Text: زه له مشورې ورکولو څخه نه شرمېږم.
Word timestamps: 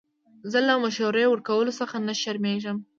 زه 0.51 0.59
له 0.67 0.73
مشورې 0.83 1.25
ورکولو 1.29 1.71
څخه 1.79 1.95
نه 2.07 2.13
شرمېږم. 2.21 2.77